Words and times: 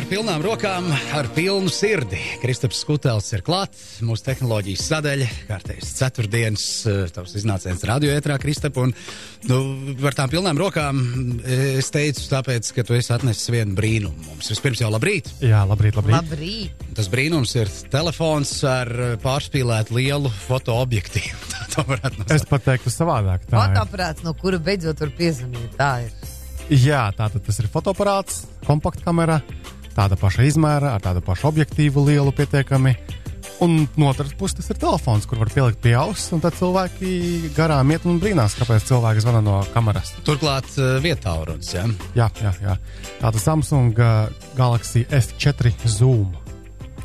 Ar 0.00 0.06
pilnām 0.08 0.40
rokām, 0.40 0.86
ar 1.12 1.26
pilnu 1.36 1.68
sirdi. 1.68 2.16
Kristaps 2.40 2.78
Skutels 2.80 3.26
ir 3.36 3.42
klāts, 3.44 3.98
mūsu 4.06 4.24
tehnoloģijas 4.30 4.84
sadaļa, 4.88 5.26
kārtējs 5.44 5.90
ceturtdienas, 5.98 6.64
eh, 6.88 7.10
tavs 7.12 7.34
iznāciens 7.36 7.84
radio 7.84 8.14
ētrā, 8.16 8.38
Kristap, 8.40 8.78
un 8.80 8.94
nu, 9.50 9.58
ar 10.08 10.16
tām 10.16 10.32
pilnām 10.32 10.56
rokām 10.56 11.02
eh, 11.44 11.76
es 11.82 11.92
teicu, 11.92 12.24
tāpēc, 12.32 12.70
ka 12.78 12.86
tu 12.88 12.96
esi 12.96 13.12
atnesis 13.12 13.52
vienu 13.52 13.76
brīnumu 13.76 14.24
mums. 14.30 14.48
Vispirms 14.54 14.80
jau 14.80 14.88
labrīt. 14.94 15.28
Jā, 15.44 15.60
labrīt, 15.68 16.00
labrīt. 16.00 16.16
Labrīt! 16.16 16.88
Tas 16.96 17.12
brīnums 17.12 17.52
ir 17.60 17.68
telefons 17.92 18.54
ar 18.64 18.88
pārspīlētu 19.20 19.98
lielu 20.00 20.32
fotoobjektīvu. 20.46 21.44
Tā 21.52 21.68
to 21.76 21.84
varētu 21.92 22.24
Es 22.24 22.38
nosaukt. 22.40 22.52
pat 22.56 22.68
teiktu 22.72 22.94
savādāk. 22.96 23.44
Tā. 23.52 23.66
Fotoaparāts, 23.68 24.24
no 24.24 24.32
kura 24.32 24.56
beidzot 24.64 25.04
var 25.04 25.12
piezvanīt. 25.20 25.76
Tā 25.76 25.92
ir. 26.08 26.16
Jā, 26.70 27.08
tātad 27.18 27.42
tas 27.42 27.56
ir 27.58 27.66
fotoaparāts, 27.66 28.44
kompaktkamera, 28.62 29.40
tāda 30.00 30.16
paša 30.16 30.46
izmēra, 30.48 30.94
ar 30.96 31.02
tādu 31.04 31.20
pašu 31.24 31.50
objektīvu 31.50 32.06
lielu 32.08 32.32
pietiekami. 32.32 32.94
Un 33.60 33.82
no 34.00 34.08
otras 34.08 34.32
puses 34.40 34.56
tas 34.56 34.70
ir 34.72 34.78
telefons, 34.80 35.26
kur 35.28 35.40
var 35.42 35.50
pielikt 35.52 35.82
pie 35.84 35.92
auss, 36.00 36.30
un 36.32 36.40
tad 36.40 36.56
cilvēki 36.56 37.50
garām 37.56 37.92
iet 37.92 38.06
un 38.08 38.16
brīnās, 38.22 38.56
kāpēc 38.56 38.86
cilvēki 38.88 39.20
zvana 39.20 39.42
no 39.44 39.58
kameras. 39.74 40.14
Turklāt 40.24 40.70
eh, 40.80 40.96
vietā 41.04 41.34
runas, 41.44 41.74
ja? 41.74 41.84
Jā, 42.16 42.30
jā, 42.40 42.54
jā. 42.64 42.78
Tāda 43.20 43.42
Samsung 43.42 44.00
uh, 44.00 44.30
Galaxy 44.56 45.04
S4 45.04 45.74
Zoom. 45.84 46.32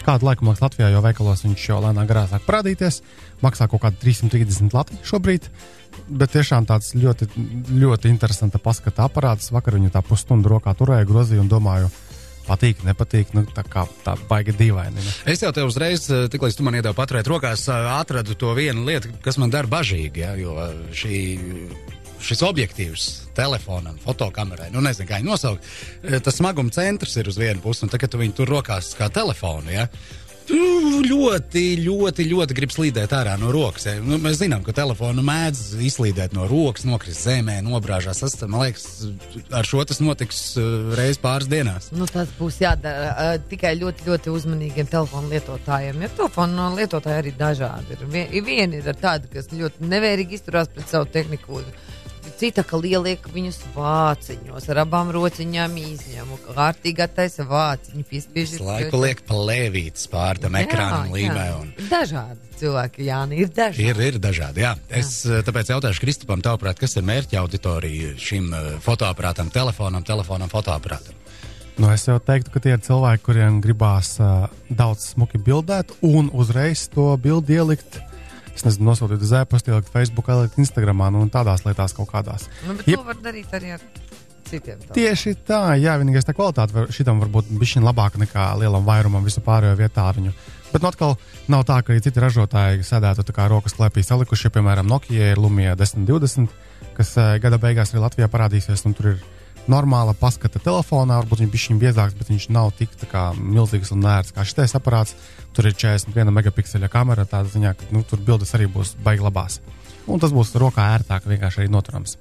Kādu 0.05 0.30
laiku 0.30 0.48
mākslā 0.48 0.70
Latvijā 0.70 0.94
jau 0.94 1.03
veikalos 1.03 1.44
viņš 1.44 1.67
jau 1.67 1.81
lēnām 1.84 2.08
garā 2.08 2.27
sāk 2.31 2.45
parādīties. 2.48 3.02
Maksā 3.44 3.67
kaut 3.67 3.84
kāda 3.84 4.00
330 4.05 4.75
lati 4.77 5.00
šobrīd. 5.03 5.50
Bet 6.08 6.36
tiešām 6.36 6.67
tāds 6.70 6.94
ļoti, 6.95 7.27
ļoti 7.73 8.12
interesants 8.14 8.64
paskata 8.64 9.09
aparāts. 9.09 9.52
Vakar 9.55 9.75
viņu 9.80 9.91
tā 9.91 10.05
pusstundu 10.05 10.53
rokā 10.53 10.75
turēju, 10.77 11.09
grozīju 11.09 11.44
un 11.44 11.50
domāju, 11.50 11.89
patīk, 12.48 12.84
nepatīk. 12.85 13.34
Nu, 13.35 13.45
tā 13.55 13.66
kā 13.67 13.85
tā 14.05 14.16
baigi 14.30 14.55
dīvaini. 14.58 15.02
Ne? 15.02 15.13
Es 15.34 15.44
jau 15.44 15.52
te 15.55 15.66
uzreiz, 15.66 16.08
eh, 16.09 16.27
tiklīdz 16.31 16.59
tu 16.59 16.66
man 16.67 16.77
iedevi 16.77 16.97
paturēt 16.97 17.30
rokās, 17.30 17.67
eh, 17.69 17.92
atradu 17.97 18.38
to 18.38 18.53
vienu 18.58 18.86
lietu, 18.86 19.11
kas 19.22 19.38
man 19.42 19.50
dara 19.53 19.67
bažīgi. 19.67 20.23
Ja, 20.23 20.33
jo 20.39 20.58
eh, 20.61 20.73
šī, 20.94 21.19
šis 22.25 22.44
objektīvs 22.47 23.08
telefonam, 23.36 23.97
fotokamerai, 24.06 24.72
nu 24.72 24.81
nezinu, 24.81 25.08
kā 25.09 25.19
viņu 25.19 25.34
nosaukt, 25.34 25.66
tas 26.23 26.38
smaguma 26.39 26.72
centrs 26.72 27.17
ir 27.19 27.28
uz 27.28 27.38
vienu 27.38 27.59
pusi, 27.61 27.84
un 27.84 27.92
tagad 27.92 28.09
tu 28.09 28.17
viņu 28.22 28.34
tur 28.34 28.47
rokās 28.47 28.94
kā 28.97 29.09
telefonu. 29.12 29.73
Ja, 29.73 29.89
Tu 30.45 30.57
ļoti, 31.05 31.63
ļoti, 31.81 32.25
ļoti 32.29 32.55
grib 32.57 32.73
slīdēt 32.73 33.13
ārā 33.17 33.33
no 33.41 33.49
rokas. 33.53 33.88
Ja. 33.88 33.95
Nu, 34.03 34.19
mēs 34.21 34.38
zinām, 34.41 34.61
ka 34.65 34.75
telefonu 34.77 35.23
mēdz 35.25 35.79
izslīdēt 35.88 36.35
no 36.38 36.45
rokas, 36.49 36.85
nokrist 36.85 37.25
zemē, 37.25 37.57
nobrāžās. 37.65 38.21
Tas, 38.21 38.38
man 38.45 38.66
liekas, 38.66 38.85
ar 39.49 39.66
šo 39.67 39.81
tas 39.89 40.01
notiks 40.03 40.41
uh, 40.61 40.93
reiz 40.97 41.19
pāris 41.21 41.49
dienās. 41.51 41.89
Nu, 41.95 42.07
tas 42.11 42.29
būs 42.38 42.61
jādara 42.61 43.11
uh, 43.11 43.33
tikai 43.49 43.73
ļoti, 43.81 44.05
ļoti 44.09 44.33
uzmanīgiem 44.35 44.89
telefonu 44.91 45.33
lietotājiem. 45.33 46.05
Jo 46.05 46.13
telefonu 46.21 46.69
lietotāji 46.77 47.23
arī 47.23 47.35
dažādi 47.39 47.97
ir 47.97 48.45
vieni 48.45 48.81
ir 48.81 49.01
tādi, 49.01 49.31
kas 49.33 49.49
ļoti 49.53 49.89
nevērīgi 49.89 50.39
izturās 50.39 50.69
pret 50.71 50.91
savu 50.91 51.09
tehniku. 51.09 51.63
Cita, 52.40 52.64
ka 52.68 52.80
lieliek 52.81 53.23
viņus 53.31 53.62
vāciņos, 53.76 54.66
ar 54.73 54.81
abām 54.84 55.12
rociņām 55.16 55.78
izņemu, 55.81 56.40
kārtīgi 56.50 57.06
attaisa 57.06 57.45
vāciņu, 57.50 58.04
piespiež 58.09 58.56
Visu 58.58 58.68
laiku 58.68 59.00
liek 59.04 59.22
palēvītas 59.30 60.09
pār 60.12 60.42
tam 60.44 60.58
ekrānam 60.59 61.14
līmē. 61.16 61.46
Un... 61.62 61.72
Dažādi 61.92 62.46
cilvēki, 62.59 63.06
Jāni, 63.09 63.42
ir 63.44 63.52
dažādi. 63.56 63.90
Ir, 63.90 64.02
ir 64.09 64.22
dažādi. 64.23 64.64
Jā. 64.66 64.73
Es 64.90 65.18
jā. 65.28 65.42
tāpēc 65.46 65.72
jautāšu 65.76 66.03
Kristupam, 66.03 66.44
tavuprāt, 66.46 66.80
kas 66.81 66.98
ir 66.98 67.06
mērķa 67.08 67.42
auditorija 67.44 68.16
šim 68.22 68.50
uh, 68.52 68.73
fotoaparātam, 68.84 69.52
telefonam, 69.53 70.06
telefonam, 70.08 70.52
fotoaparātam? 70.52 71.22
Nu, 71.76 71.90
es 71.92 72.06
jau 72.08 72.16
teiktu, 72.23 72.53
ka 72.53 72.62
tie 72.64 72.72
ir 72.78 72.84
cilvēki, 72.86 73.23
kuriem 73.26 73.58
gribās 73.64 74.14
uh, 74.23 74.46
daudz 74.72 75.09
smuki 75.12 75.42
bildēt 75.44 75.92
un 76.08 76.30
uzreiz 76.31 76.86
to 76.94 77.09
bildi 77.20 77.58
ielikt. 77.59 78.00
Es 78.56 78.64
nezinu, 78.64 78.88
nosūtīt 78.89 79.23
uz 79.25 79.34
e-pasta, 79.36 79.73
ielikt 79.73 79.92
Facebook, 79.92 80.30
ielikt 80.31 80.59
Instagram, 80.61 81.03
nu, 81.12 81.25
un 81.25 81.31
tādās 81.34 81.66
lietās 81.68 81.96
kaut 81.96 82.07
kādās. 82.13 82.47
Nu, 82.63 82.78
bet 82.79 82.88
Jep. 82.88 83.02
to 83.02 83.09
var 83.09 83.19
darīt 83.24 83.56
arī 83.57 83.74
ar 83.75 83.84
citiem. 84.46 84.79
telefoniem. 84.79 84.96
Tieši 84.96 85.35
tā, 85.47 85.62
jā, 85.81 85.96
vienīgais 86.00 86.28
tā 86.28 86.35
kvalitāte 86.38 86.75
var, 86.75 86.91
šitam 86.94 87.19
var 87.24 87.31
būt 87.34 87.52
bišķiņ 87.59 87.85
labāka 87.85 88.22
nekā 88.22 88.47
lielam 88.62 88.85
vairumam 88.88 89.25
visu 89.25 89.44
pārējo 89.46 89.75
vietā 89.79 90.06
viņu. 90.16 90.34
Bet 90.72 90.84
nu, 90.84 90.90
atkal 90.90 91.16
nav 91.52 91.66
tā, 91.68 91.79
ka 91.84 91.94
arī 91.94 92.03
citi 92.03 92.22
ražotāji 92.22 92.85
sēdētu 92.85 93.25
tā 93.28 93.35
kā 93.35 93.47
rokas 93.52 93.75
klēpī 93.78 94.03
salikuši, 94.03 94.52
piemēram, 94.56 94.88
Nokia 94.90 95.31
ir 95.34 95.41
Lumija 95.41 95.75
1020, 95.79 96.52
kas 96.97 97.16
eh, 97.22 97.35
gada 97.44 97.59
beigās 97.62 97.94
arī 97.94 98.03
Latvijā 98.03 98.29
parādīsies, 98.31 98.85
un 98.88 98.96
tur 98.97 99.13
ir 99.13 99.24
normāla 99.72 100.14
paskata 100.18 100.59
telefonā, 100.62 101.18
varbūt 101.22 101.44
viņš 101.46 101.66
ir 101.72 101.80
biezāks, 101.81 102.16
bet 102.18 102.30
viņš 102.31 102.48
nav 102.53 102.72
tik 102.78 102.94
kā, 103.12 103.28
milzīgs 103.38 103.92
un 103.96 104.03
nērts 104.06 104.36
kā 104.36 104.46
šis 104.46 104.78
aparāts. 104.78 105.16
Tur 105.56 105.70
ir 105.70 105.78
41 105.78 106.34
megapikseļa 106.36 106.90
kamera, 106.92 107.26
tādā 107.30 107.50
ziņā, 107.53 107.74
ka 107.80 107.90
nu, 107.96 108.03
tur 108.03 108.20
bildes 108.20 108.53
arī 108.58 108.68
būs 108.72 108.96
baigi 109.03 109.24
labās. 109.24 109.62
Un 110.12 110.22
tas 110.22 110.34
būs 110.36 110.53
rokā 110.59 110.86
ērtāk, 110.98 111.26
vienkārši 111.30 111.64
arī 111.64 111.72
noturams. 111.72 112.18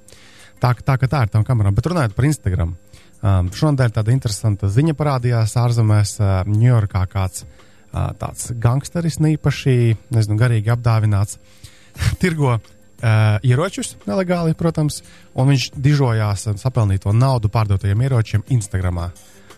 Tā, 0.61 0.71
tā, 0.73 0.95
ka 0.97 1.09
tā 1.11 1.25
ir 1.25 1.33
tam 1.33 1.43
kamerām. 1.45 1.75
Bet 1.75 1.89
runājot 1.91 2.15
par 2.15 2.27
Instagram, 2.29 2.71
um, 2.75 3.51
šonadēļ 3.53 3.95
tāda 3.97 4.13
interesanta 4.15 4.69
ziņa 4.71 4.95
parādījās 4.97 5.57
ārzemēs, 5.59 6.15
uh, 6.21 6.37
Ņujorkā 6.47 7.03
kāds 7.11 7.43
uh, 7.43 8.13
tāds 8.17 8.53
gangsteris, 8.63 9.19
īpaši, 9.19 9.75
nezinu, 10.15 10.39
garīgi 10.39 10.71
apdāvināts, 10.73 11.37
tirgo 12.23 12.55
uh, 13.05 13.37
ieročus 13.45 13.93
nelegāli, 14.09 14.55
protams, 14.57 15.01
un 15.37 15.53
viņš 15.53 15.69
dižojās 15.77 16.49
sapelnīto 16.61 17.13
naudu 17.13 17.51
pārdotajiem 17.53 18.03
ieročiem 18.07 18.45
Instagramā. 18.57 19.11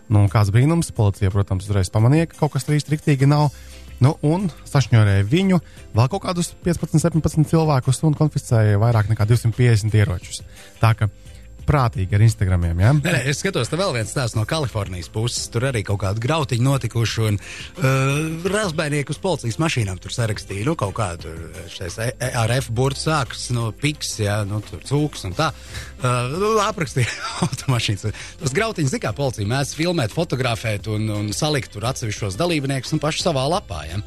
Nu, 0.08 0.24
kāds 0.32 0.52
brīnums, 0.52 0.92
policija, 0.96 1.32
protams, 1.32 1.68
uzreiz 1.68 1.90
pamanīja, 1.92 2.30
ka 2.30 2.42
kaut 2.42 2.54
kas 2.54 2.64
tur 2.68 2.78
īsti 2.78 2.96
riktīgi 2.96 3.28
nav. 3.28 3.50
Nu, 4.04 4.14
un 4.22 4.46
sašņorēja 4.68 5.26
viņu, 5.26 5.58
vēl 5.96 6.10
kaut 6.12 6.22
kādus 6.22 6.52
15, 6.64 7.00
17 7.02 7.48
cilvēkus 7.50 8.04
un 8.06 8.14
konfiscēja 8.16 8.78
vairāk 8.78 9.10
nekā 9.10 9.26
250 9.26 9.96
ieročus. 9.98 10.44
Tā 10.78 10.92
kā 10.94 11.10
prātīgi 11.68 12.16
ar 12.16 12.24
Instagramiem. 12.24 12.80
Ja? 12.80 12.92
Nē, 12.96 13.12
nē, 13.14 13.20
es 13.30 13.42
skatos, 13.42 13.68
te 13.70 13.78
vēl 13.78 13.92
viens 13.98 14.10
stāsts 14.14 14.36
no 14.38 14.46
Kalifornijas 14.48 15.10
puses. 15.12 15.46
Tur 15.52 15.68
arī 15.68 15.84
kaut 15.86 16.00
kāda 16.02 16.22
grautiņa 16.24 16.64
notikuši, 16.64 17.26
un 17.28 17.38
uh, 17.38 18.48
razbēnieki 18.48 19.14
uz 19.14 19.20
policijas 19.22 19.60
mašīnām 19.62 20.00
tur 20.02 20.14
sarakstīja, 20.14 20.66
nu, 20.68 20.74
kaut 20.80 20.96
kādu 20.98 21.34
šais 21.74 21.98
E- 22.08 22.14
E- 22.24 22.32
RF 22.46 22.70
burts 22.74 23.04
sāks 23.08 23.48
no 23.54 23.68
piks, 23.76 24.14
jā, 24.22 24.40
nu, 24.48 24.62
tur 24.64 24.82
cūks 24.88 25.26
un 25.28 25.36
tā. 25.38 25.50
Uh, 26.00 26.32
nu, 26.34 26.54
aprakstīja 26.64 27.10
automašīnas. 27.46 28.08
Tas 28.42 28.56
grautiņš, 28.56 28.96
kā 29.02 29.12
policija 29.16 29.48
mēdz 29.48 29.76
filmēt, 29.78 30.14
fotografēt 30.14 30.88
un, 30.92 31.08
un 31.12 31.32
salikt 31.36 31.74
tur 31.74 31.88
atsevišķos 31.90 32.38
dalībniekus 32.40 32.94
un 32.96 33.02
paši 33.02 33.26
savā 33.28 33.44
lapā, 33.50 33.84
jā. 33.90 34.02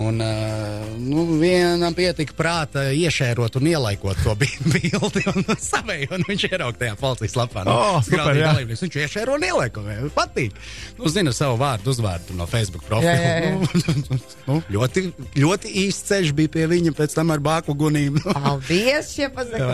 Un, 0.00 0.16
uh, 0.24 0.84
nu, 0.96 1.26
vienam 1.40 1.92
pietika 1.96 2.32
prāta 2.36 2.86
iešērot 2.96 3.58
un 3.60 3.66
ielaikot 3.68 4.22
to 4.24 4.32
bi- 4.40 4.48
bildi 4.72 5.24
un 5.28 5.44
savēju, 5.60 6.08
un 6.16 6.24
viņš 6.28 6.46
ierauga 6.48 6.78
tajā 6.84 6.94
policijas 7.00 7.36
lapā. 7.36 7.64
Nu, 7.68 7.74
O, 7.74 8.00
super, 8.06 8.32
dalībnieks. 8.38 8.84
Viņš 8.86 8.96
iešēro 9.04 9.36
un 9.36 9.44
ielaiko. 9.44 9.84
viņam 9.84 10.12
Patīk. 10.16 10.56
Nu, 10.96 11.10
zina 11.12 11.34
savu 11.36 11.58
vārdu, 11.60 11.92
uzvārdu 11.92 12.36
no 12.38 12.46
Facebook 12.48 12.86
profila. 12.88 13.12
Jā, 13.12 13.28
jā, 13.28 13.50
jā. 13.50 13.58
Nu, 14.10 14.16
nu, 14.46 14.56
ļoti, 14.72 15.02
ļoti 15.38 15.70
īsts 15.84 16.08
ceļš 16.08 16.32
bija 16.38 16.50
pie 16.54 16.64
viņa 16.70 16.92
pēc 16.96 17.14
tam 17.14 17.30
ar 17.34 17.42
bāku 17.44 17.74
gunīm. 17.78 18.16
Paldies, 18.26 19.12
šie 19.14 19.28
pazaka 19.34 19.68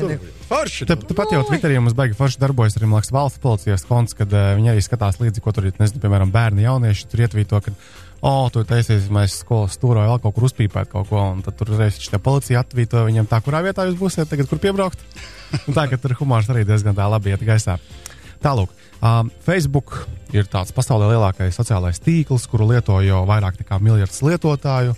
nu, 0.00 0.18
Forši. 0.50 0.86
Tāpat 0.90 1.34
jau 1.36 1.44
Twitterī 1.46 1.78
mums 1.78 1.94
beigas 1.96 2.18
forši 2.18 2.40
darbojas 2.42 2.74
arī 2.78 2.88
Latvijas 2.90 3.14
valsts 3.14 3.42
policijas 3.42 3.84
konts, 3.86 4.14
kad 4.18 4.32
uh, 4.34 4.52
viņi 4.58 4.72
arī 4.72 4.82
skatās 4.84 5.20
līdzi, 5.22 5.42
ko 5.44 5.52
tur 5.54 5.68
ir, 5.68 5.74
nezinu, 5.80 6.02
piemēram, 6.02 6.30
bērni, 6.34 6.64
jaunieši 6.66 7.06
tur 7.10 7.22
ietvīto, 7.26 7.60
ka, 7.64 7.72
o, 7.72 8.09
oh, 8.26 8.46
tu 8.52 8.62
taisies, 8.68 9.08
mēs 9.12 9.40
skolas 9.42 9.76
stūrā 9.78 10.06
vēl 10.08 10.20
kaut 10.22 10.36
kur 10.36 10.46
uzpīpēt 10.48 10.92
kaut 10.92 11.08
ko, 11.10 11.20
un 11.34 11.42
tad 11.46 11.56
tur 11.58 11.72
reiz 11.78 11.98
šī 12.00 12.20
policija 12.22 12.62
atvīto 12.64 13.04
viņam 13.06 13.28
tā, 13.30 13.40
kurā 13.44 13.62
vietā 13.64 13.86
jūs 13.88 13.98
būsiet 14.00 14.30
tagad, 14.30 14.48
kur 14.50 14.60
piebraukt. 14.62 15.02
Un 15.66 15.74
tā, 15.74 15.88
ka 15.90 15.98
tur 15.98 16.14
humors 16.20 16.46
arī 16.52 16.62
diezgan 16.62 16.94
tā 16.94 17.08
labi 17.10 17.32
iet 17.32 17.40
gaisā. 17.42 17.74
Tālāk, 18.40 18.70
um, 19.02 19.32
Facebook 19.44 19.96
ir 20.32 20.46
tāds 20.48 20.70
pasaulē 20.72 21.08
lielākais 21.10 21.58
sociālais 21.58 21.98
tīkls, 22.00 22.46
kuru 22.48 22.68
lieto 22.70 23.00
jau 23.02 23.24
vairāk 23.28 23.58
nekā 23.58 23.80
miljards 23.82 24.22
lietotāju. 24.22 24.94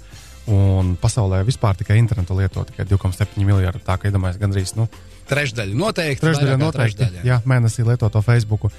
Un 0.53 0.97
pasaulē 1.01 1.41
vispār 1.47 1.79
tikai 1.79 1.97
internetu 2.03 2.37
lieto 2.37 2.67
tikai 2.69 2.85
2,7 2.91 3.47
miljardi. 3.47 3.81
Tā 3.87 3.97
kā 3.97 4.11
iedomājieties, 4.11 4.43
gandrīz 4.43 4.75
nu, 4.77 4.89
Trešdaļa 5.31 5.79
noteikti. 5.79 6.21
Trešdaļa 6.23 6.57
noteikti. 6.61 6.99
trešdaļa. 6.99 7.25
Jā, 7.27 7.39
mēnesī 7.49 7.87
lieto 7.87 8.09
to 8.13 8.23
Facebook. 8.25 8.73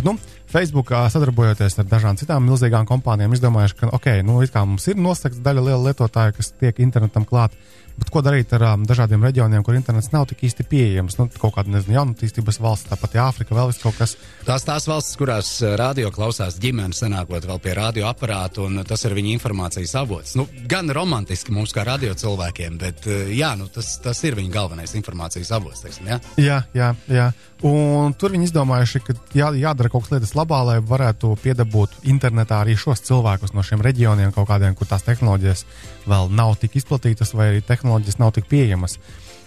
Bet, 0.00 0.06
nu, 0.08 0.16
Facebookā 0.48 1.02
sadarbojoties 1.12 1.74
ar 1.76 1.84
dažādām 1.84 2.16
citām 2.16 2.46
milzīgām 2.48 2.86
kompānijām, 2.88 3.34
izdomājuši, 3.36 3.74
ka, 3.76 3.88
ok, 3.98 4.06
nu, 4.24 4.38
it 4.40 4.54
kā 4.54 4.62
mums 4.64 4.86
ir 4.88 4.96
nosakts 4.96 5.42
daļa 5.44 5.64
liela 5.66 5.90
lietotāja, 5.90 6.32
kas 6.38 6.54
tiek 6.56 6.80
internetam 6.80 7.26
klāt, 7.28 7.52
bet 8.00 8.10
ko 8.12 8.22
darīt 8.24 8.52
ar 8.56 8.64
um, 8.72 8.84
dažādiem 8.88 9.22
reģioniem, 9.28 9.64
kur 9.66 9.76
internets 9.76 10.10
nav 10.14 10.26
tik 10.30 10.44
īsti 10.48 10.66
pieejams? 10.70 11.18
Nu, 11.20 11.28
kaut 11.40 11.54
kāda, 11.56 11.72
nezinu, 11.74 11.98
jaunatīstības 11.98 12.60
valsts, 12.62 12.88
tāpat 12.90 13.18
Āfrika, 13.20 13.56
vēl 13.56 13.72
kaut 13.82 13.98
kas. 13.98 14.16
Tās 14.46 14.64
tās 14.66 14.86
valstis, 14.88 15.18
kurās 15.20 15.50
eh, 15.62 15.74
radio 15.78 16.10
klausās 16.14 16.58
ģimenes, 16.62 17.02
senākot 17.02 17.46
vēl 17.48 17.60
pie 17.62 17.74
radioaparāta, 17.78 18.64
un 18.66 18.82
tas 18.88 19.04
ir 19.06 19.14
viņa 19.16 19.34
informācijas 19.36 19.94
avots. 20.00 20.34
Nu, 20.38 20.46
gan 20.70 20.90
romantiski 20.94 21.54
mums 21.54 21.74
kā 21.76 21.84
radio 21.86 22.16
cilvēkiem, 22.18 22.80
bet 22.80 23.08
eh, 23.10 23.34
jā, 23.36 23.52
nu, 23.60 23.68
tas, 23.72 23.96
tas 24.02 24.24
ir 24.26 24.38
viņa 24.38 24.54
galvenais 24.54 24.96
informācijas 24.98 25.52
avots. 25.58 25.84
Teiksim, 25.84 26.10
jā? 26.10 26.20
Jā, 26.40 26.60
jā, 26.76 26.92
jā. 27.10 27.30
Un 27.66 28.14
tur 28.16 28.32
viņi 28.32 28.48
izdomājuši, 28.48 29.02
ka 29.04 29.14
jā, 29.36 29.50
jādara 29.60 29.90
kaut 29.92 30.06
kas 30.06 30.14
lietas 30.14 30.32
labā, 30.38 30.62
lai 30.64 30.78
varētu 30.80 31.34
piedabūt 31.42 31.98
internetā 32.08 32.62
arī 32.62 32.76
šos 32.80 33.04
cilvēkus 33.04 33.52
no 33.52 33.64
šiem 33.66 33.84
reģioniem, 33.84 34.32
kaut 34.32 34.48
kādiem, 34.48 34.72
kur 34.78 34.88
tās 34.88 35.04
tehnoloģijas 35.04 35.66
vēl 36.08 36.32
nav 36.32 36.54
tik 36.62 36.78
izplatītas, 36.80 37.34
vai 37.36 37.50
arī 37.50 37.60
tehnoloģijas 37.60 37.89
nav 38.20 38.32
tik 38.36 38.48
pieejamas. 38.50 38.98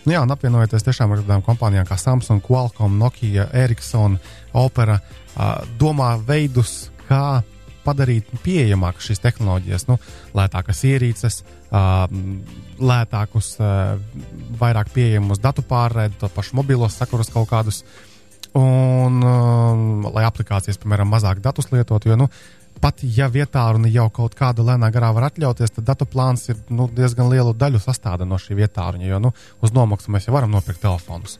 Nu, 0.04 0.12
jā, 0.12 0.20
un 0.26 0.34
apvienojoties 0.36 0.84
tiešām 0.84 1.14
ar 1.16 1.22
tādām 1.22 1.44
kompānijām 1.46 1.88
kā 1.88 1.96
Samsung, 2.00 2.44
Qualcomm, 2.44 2.98
Nokia, 3.00 3.48
Ericsson, 3.56 4.18
Opera, 4.60 5.00
domā 5.80 6.18
veidus, 6.28 6.90
kā 7.08 7.42
padarīt 7.84 8.30
pieejamākas 8.44 9.10
šīs 9.10 9.22
tehnoloģijas, 9.24 9.88
nu, 9.90 9.98
lētākas 10.36 10.84
ierīces, 10.88 11.42
lētākus, 12.84 13.54
vairāk 14.60 14.92
pieejamus 14.96 15.42
datu 15.44 15.64
pārraidi, 15.68 16.20
to 16.20 16.32
pašu 16.32 16.60
mobilos 16.60 17.00
sakurus 17.00 17.32
kaut 17.34 17.50
kādus. 17.52 17.84
Un, 18.54 19.24
lai 20.14 20.28
aplikācijas, 20.28 20.78
piemēram, 20.78 21.10
mazāk 21.10 21.40
datus 21.42 21.72
lietotu, 21.74 22.12
jo, 22.12 22.20
nu, 22.20 22.28
pat 22.84 23.04
ja 23.16 23.30
vietā 23.32 23.64
runa 23.72 23.88
jau 23.92 24.10
kaut 24.12 24.34
kāda 24.36 24.64
lēnā 24.68 24.90
garā 24.92 25.14
var 25.16 25.30
atļauties, 25.30 25.72
tad 25.78 25.88
datu 25.88 26.08
plāns 26.10 26.50
ir 26.52 26.60
nu, 26.74 26.90
diezgan 26.92 27.30
lielu 27.32 27.54
daļu 27.56 27.80
sastāvda 27.80 28.28
no 28.28 28.40
šī 28.42 28.58
vietā 28.60 28.90
runa, 28.92 29.08
jo, 29.08 29.22
nu, 29.24 29.32
uz 29.64 29.72
nomaksu 29.76 30.12
mēs 30.12 30.28
jau 30.28 30.36
varam 30.36 30.52
nopirkt 30.52 30.84
telefonus. 30.84 31.38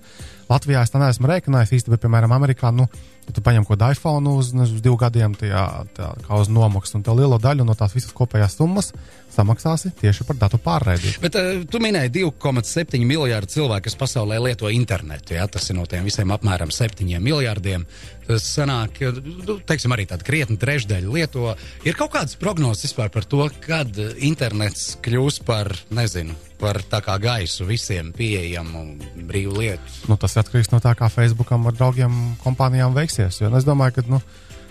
Latvijā 0.54 0.86
es 0.86 0.94
neesmu 0.94 1.30
rēķinājis 1.32 1.90
bet, 1.90 2.02
piemēram, 2.04 2.36
Amerikā, 2.38 2.72
nu, 2.76 2.88
Ja 3.24 3.32
tu 3.32 3.44
paņem 3.44 3.64
kaut 3.64 3.78
kādu 3.78 3.96
iPhone 3.96 4.32
uz, 4.36 4.50
uz 4.52 4.72
diviem 4.84 5.00
gadiem, 5.00 5.36
tajā, 5.40 5.64
tā, 5.96 6.10
kā 6.26 6.40
uz 6.42 6.50
nomaksu, 6.52 6.98
un 6.98 7.06
tā 7.06 7.14
liela 7.16 7.40
daļa 7.40 7.64
no 7.64 7.76
tās 7.78 7.94
visas 7.96 8.12
kopējās 8.16 8.58
summas 8.60 8.92
samaksāsi 9.34 9.94
tieši 10.02 10.26
par 10.28 10.38
datu 10.42 10.60
pārraidi. 10.62 11.14
Bet 11.24 11.38
uh, 11.40 11.64
tu 11.70 11.80
minēji 11.82 12.12
2,7 12.20 13.00
miljārdu 13.08 13.56
cilvēku, 13.56 13.88
kas 13.88 13.98
pasaulē 13.98 14.42
lieto 14.44 14.70
internetu. 14.70 15.38
Ja? 15.38 15.48
Tas 15.48 15.70
ir 15.72 15.80
no 15.80 15.88
tiem 15.90 16.04
visiem 16.06 16.36
apmēram 16.36 16.74
7 16.74 17.08
miljārdiem. 17.24 17.88
Tas 18.28 18.46
sanāk, 18.54 19.00
nu, 19.48 19.58
teiksim, 19.68 19.96
arī 19.96 20.06
tāda 20.12 20.28
krietni 20.28 20.60
trešdaļa 20.60 21.16
lieto. 21.16 21.56
Ir 21.88 21.98
kaut 22.00 22.14
kādas 22.18 22.38
prognozes 22.40 22.90
vispār 22.90 23.12
par 23.14 23.28
to, 23.28 23.48
kad 23.64 23.98
internets 24.20 24.98
kļūs 25.04 25.42
par, 25.48 25.72
nezinu, 25.96 26.36
par 26.64 26.80
tā 26.88 27.02
kā 27.04 27.18
gaisu 27.22 27.68
visiem 27.68 28.14
pieejamu 28.16 28.86
brīvu 29.28 29.60
lietu. 29.60 29.94
Nu, 30.08 30.18
tas 30.20 30.38
atkarīgs 30.40 30.72
no 30.72 30.80
tā, 30.84 30.96
kā 31.00 31.10
Facebookam 31.12 31.68
ar 31.68 31.76
draugiem 31.76 32.16
kompānijām 32.44 32.96
veiksies. 32.96 33.42
Jo, 33.42 33.52
nu, 33.52 33.60
es 33.60 33.68
domāju, 33.68 33.98
ka 33.98 34.06
nu, 34.08 34.22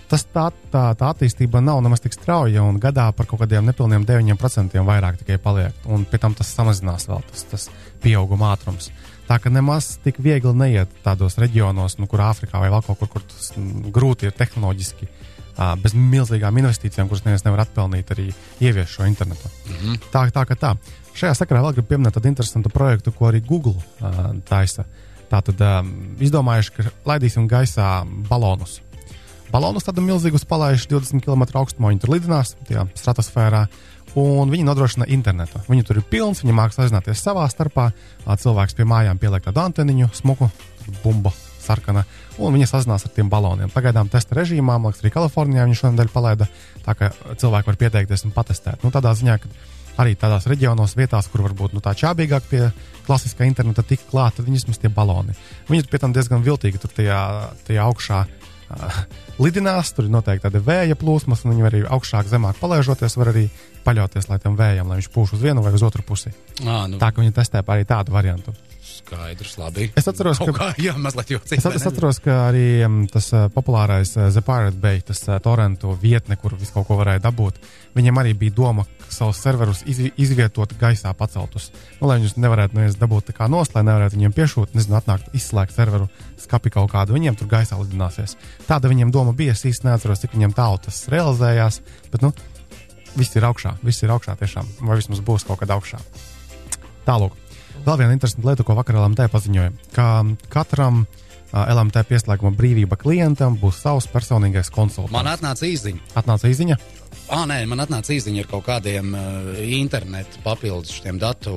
tas 0.08 0.24
tā, 0.32 0.46
tā, 0.72 0.84
tā 0.98 1.10
attīstība 1.12 1.60
nav 1.64 1.82
nemaz 1.84 2.02
tik 2.04 2.16
strauja 2.16 2.64
un 2.64 2.80
gadā 2.80 3.10
par 3.16 3.28
kaut 3.28 3.42
kādiem 3.44 3.68
nepilniem 3.68 4.06
9% 4.08 4.84
vairāk 4.88 5.20
tikai 5.20 5.38
paliek. 5.42 5.84
Un 5.92 6.06
pēc 6.08 6.24
tam 6.24 6.36
tas 6.38 6.52
samazinās 6.56 7.08
vēl 7.10 7.24
tas, 7.28 7.44
tas 7.50 7.68
pieauguma 8.04 8.54
ātrums. 8.56 8.88
Tā 9.28 9.38
ka 9.40 9.52
nemaz 9.52 9.94
tik 10.04 10.18
viegli 10.20 10.52
neiet 10.56 10.96
tādos 11.04 11.38
reģionos, 11.40 11.98
nu, 12.00 12.08
kur 12.10 12.24
Āfrikā 12.24 12.60
vai 12.60 12.72
vēl 12.72 12.82
kaut 12.88 13.00
kur, 13.00 13.12
kur 13.16 13.28
tas 13.28 13.52
m, 13.56 13.92
grūti 13.94 14.28
ir 14.28 14.34
tehnoloģiski, 14.36 15.08
bez 15.82 15.94
milzīgām 15.96 16.58
investīcijām, 16.62 17.08
kuras 17.10 17.24
neviens 17.26 17.44
nevar 17.44 17.66
atpelnīt, 17.66 18.10
arī 18.14 18.30
ievies 18.64 18.88
šo 18.88 19.06
internetu. 19.06 19.48
Mm 19.68 19.76
-hmm. 19.76 20.10
Tā, 20.12 20.24
tā 20.32 20.46
ka 20.48 20.56
tā. 20.56 20.76
Šajā 21.18 21.34
sakarā 21.36 21.62
vēl 21.66 21.76
gribu 21.76 21.92
pieminēt 21.92 22.16
tādu 22.16 22.30
interesantu 22.30 22.72
projektu, 22.72 23.12
ko 23.16 23.28
arī 23.28 23.42
Google 23.44 23.76
uh, 23.76 24.32
taisa. 24.48 24.86
Tātad 25.32 25.60
um, 25.64 25.92
izdomājuši, 26.20 26.72
ka 26.76 26.88
laidīsim 27.08 27.46
gaisā 27.48 28.02
balonus. 28.28 28.80
Balonus 29.52 29.84
tādu 29.84 30.04
milzīgus 30.04 30.46
palaiž 30.48 30.86
20 30.88 31.24
km 31.24 31.44
augstumā, 31.60 31.90
viņi 31.92 32.00
tur 32.00 32.14
lidinās, 32.14 32.54
tajā 32.68 32.86
stratosfērā 32.96 33.66
un 34.16 34.52
viņi 34.52 34.64
nodrošina 34.64 35.08
internetu. 35.12 35.60
Viņi 35.68 35.86
tur 35.88 36.00
ir 36.00 36.08
pilns, 36.08 36.42
viņi 36.44 36.56
mākslinieki 36.56 36.88
sazināties 36.88 37.24
savā 37.24 37.44
starpā. 37.52 37.90
Cilvēks 38.24 38.76
pie 38.76 38.86
mājām 38.88 39.20
pieliek 39.20 39.44
tādu 39.44 39.62
anteniņu, 39.64 40.10
smuku, 40.16 40.48
bumbu, 41.02 41.32
sarkana, 41.62 42.04
un 42.42 42.56
viņi 42.56 42.68
sazinās 42.68 43.06
ar 43.06 43.12
tiem 43.14 43.30
baloniem. 43.32 43.70
Pagaidām 43.72 44.10
testa 44.12 44.36
režīmā, 44.38 44.78
man 44.78 44.90
liekas, 44.90 45.04
arī 45.04 45.12
Kalifornijā 45.14 45.66
viņi 45.68 45.78
šonadēļ 45.80 46.10
palaida, 46.12 46.48
tā 46.84 46.96
ka 46.98 47.12
cilvēki 47.40 47.72
var 47.72 47.80
pieteikties 47.84 48.26
un 48.28 48.34
patestēt. 48.34 48.82
Nu, 48.84 48.92
tādā 48.94 49.14
ziņā, 49.18 49.38
ka 49.42 49.52
arī 50.00 50.14
tādās 50.18 50.46
reģionos, 50.50 50.96
vietās, 50.96 51.28
kur 51.32 51.44
varbūt 51.44 51.74
nu, 51.76 51.82
tā 51.84 51.94
čābīgāk 51.98 52.48
pie 52.50 52.62
klasiskā 53.06 53.46
interneta 53.48 53.84
tik 53.86 54.06
klāta, 54.10 54.38
tad 54.38 54.48
viņi 54.48 54.62
vismaz 54.62 54.80
tie 54.80 54.92
baloni. 54.92 55.36
Viņi 55.68 55.84
tur 55.84 55.92
pie 55.92 56.00
tam 56.02 56.14
diezgan 56.16 56.44
viltīgi 56.46 56.80
tur 56.80 56.94
tajā, 56.96 57.20
tajā 57.66 57.88
augšā 57.88 58.22
uh, 58.70 59.02
lidinās, 59.42 59.92
tur 59.96 60.06
ir 60.08 60.14
noteikti 60.14 60.46
tāda 60.46 60.62
vēja 60.64 60.96
plūsmas, 60.98 61.44
un 61.44 61.54
viņi 61.54 61.68
arī 61.68 61.82
augšāk, 61.88 62.28
zemāk 62.30 62.60
palaižoties, 62.62 63.16
var 63.20 63.32
arī 63.34 63.48
paļauties 63.86 64.28
tam 64.42 64.56
vējam, 64.58 64.88
lai 64.90 65.00
viņš 65.00 65.10
pūš 65.14 65.34
uz 65.38 65.42
vienu 65.42 65.62
vai 65.64 65.72
uz 65.74 65.82
otru 65.82 66.02
pusi. 66.06 66.30
À, 66.62 66.84
nu, 66.86 66.98
Tā 67.02 67.10
ka 67.12 67.22
viņi 67.22 67.34
testē 67.34 67.62
arī 67.66 67.84
tādu 67.88 68.14
variantu. 68.14 68.54
skaidrs, 68.82 69.56
labi. 69.58 69.90
Es 69.96 70.06
atceros, 70.08 70.38
ka- 70.38 70.52
kā, 70.52 70.68
jā, 70.78 70.92
jocīgi. 70.94 71.58
Es, 71.58 71.66
es 71.66 71.86
atceros, 71.86 72.18
ka 72.22 72.48
arī 72.50 72.84
um, 72.86 73.06
tas 73.10 73.32
uh, 73.32 73.48
populārais 73.52 74.10
uh, 74.16 74.28
The 74.30 74.42
Pirate 74.42 74.78
Bay, 74.78 75.00
tas 75.00 75.22
uh, 75.28 75.38
torrentu 75.42 75.96
vietne, 76.00 76.36
kur 76.36 76.54
visu 76.58 76.72
kaut 76.74 76.86
ko 76.88 76.98
varēja 77.00 77.22
dabūt, 77.24 77.58
viņiem 77.96 78.20
arī 78.22 78.34
bija 78.38 78.54
doma 78.56 78.84
savus 79.12 79.40
serverus 79.42 79.82
iz, 79.86 79.98
izvietot 80.16 80.72
gaisā 80.80 81.12
paceltus. 81.14 81.70
Nu, 82.00 82.08
lai 82.08 82.18
viņus 82.20 82.36
nevarētu 82.40 82.78
neviens 82.78 82.96
dabūt 83.00 83.30
tā 83.30 83.36
kā 83.36 83.48
nost, 83.52 83.74
lai 83.76 83.84
nevarētu 83.86 84.16
viņiem 84.16 84.34
piešūt, 84.36 84.74
nezinu, 84.76 84.96
atnākt, 85.00 85.32
izslēgt 85.36 85.74
serveru 85.76 86.08
skapi 86.40 86.72
kaut 86.74 86.90
kādu, 86.92 87.14
viņiem 87.16 87.36
tur 87.38 87.50
gaisā 87.52 87.78
lidināsies. 87.80 88.36
Tāda 88.68 88.90
viņiem 88.90 89.12
doma 89.14 89.34
bija, 89.36 89.56
es 89.56 89.64
īsti 89.68 89.88
neatceros, 89.88 90.22
cik 90.22 90.36
viņiem 90.36 90.54
tālu 90.56 90.80
tas 90.84 91.02
realizējās, 91.12 91.80
bet, 92.12 92.22
nu, 92.24 92.32
viss 93.18 93.36
ir 93.36 93.46
augšā, 93.48 93.76
viss 93.84 94.04
ir 94.04 94.12
augšā 94.14 94.36
tiešām, 94.40 94.68
vai 94.86 94.98
vismaz 95.00 95.22
būs 95.24 95.46
kaut 95.48 95.60
kad 95.62 95.74
augšā. 95.74 96.00
Tālāk. 97.06 97.34
Vēl 97.82 97.98
viena 97.98 98.14
interesanta 98.14 98.46
lieta, 98.46 98.64
ko 98.66 98.76
vakar 98.78 99.00
LMT 99.00 99.26
paziņoja, 99.32 99.72
ka 99.96 100.06
katram 100.52 101.02
LMT 101.52 102.04
pieslēguma 102.08 102.54
brīvība 102.56 102.96
klientam 102.96 103.58
būs 103.60 103.82
savs 103.82 104.06
personīgais 104.08 104.70
konsultants. 104.72 105.12
Man 105.12 105.28
atnāca 105.28 105.66
īziņa. 105.68 106.12
atnāca 106.16 106.48
īziņa. 106.48 106.78
Ah, 107.32 107.44
nē, 107.48 107.58
man 107.68 107.82
atnāca 107.84 108.14
īziņa 108.14 108.44
ar 108.44 108.48
kaut 108.48 108.64
kādiem 108.68 109.12
uh, 109.12 109.50
internetu 109.66 110.40
papildus 110.44 110.94
šiem 110.96 111.20
datu 111.20 111.52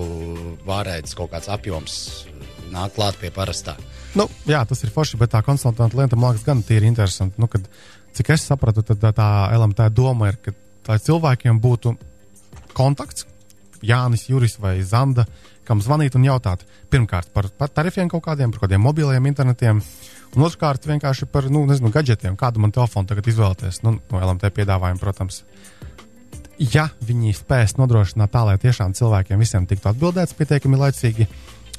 vārēdus, 0.67 1.15
kaut 1.15 1.31
kāds 1.31 1.51
apjoms 1.51 2.25
nāk 2.73 2.95
klāt 2.97 3.19
pie 3.21 3.31
parastā. 3.33 3.75
Nu, 4.15 4.29
jā, 4.47 4.61
tas 4.67 4.83
ir 4.85 4.93
forši, 4.95 5.19
bet 5.19 5.33
tā 5.33 5.41
konsultanta 5.43 5.97
lieta 5.99 6.15
man 6.15 6.33
liekas 6.33 6.47
gan 6.47 6.63
tīri 6.63 6.87
interesanti. 6.87 7.41
Nu, 7.41 7.49
kad, 7.51 7.65
cik 8.15 8.31
es 8.35 8.45
sapratu, 8.47 8.83
tad 8.85 9.01
tā, 9.01 9.11
tā 9.15 9.29
LMT 9.57 9.89
doma 9.95 10.31
ir, 10.31 10.39
ka 10.39 10.55
lai 10.87 10.99
cilvēkiem 11.01 11.59
būtu 11.61 11.95
kontakts, 12.75 13.27
Jānis, 13.85 14.27
Juris 14.29 14.55
vai 14.61 14.79
Zanda, 14.87 15.25
kam 15.65 15.81
zvanīt 15.81 16.15
un 16.17 16.25
jautāt 16.25 16.63
pirmkārt 16.93 17.31
par, 17.33 17.49
par 17.57 17.71
tarifiem 17.73 18.09
kaut 18.09 18.23
kādiem, 18.25 18.53
par 18.53 18.65
kādiem 18.65 18.83
mobiliem 18.85 19.27
internetiem, 19.29 19.81
un 20.35 20.45
otrkārt 20.45 20.85
vienkārši 20.87 21.27
par, 21.31 21.49
nu, 21.51 21.65
nezinu, 21.69 21.91
gadgetiem, 21.93 22.37
kādu 22.39 22.61
man 22.63 22.73
telefonu 22.75 23.09
tagad 23.09 23.27
izvēlēties. 23.31 23.81
Nu, 23.85 23.97
no 23.99 24.21
LMT 24.21 24.51
piedāvājuma, 24.55 25.01
protams. 25.01 25.43
Ja 26.71 26.87
viņi 27.03 27.33
spēs 27.35 27.75
nodrošināt 27.75 28.31
tā, 28.31 28.45
lai 28.47 28.55
tiešām 28.61 28.93
cilvēkiem 28.95 29.41
visiem 29.41 29.65
tiktu 29.67 29.89
atbildēts 29.91 30.37
pietiekami 30.37 30.79
laicīgi 30.79 31.27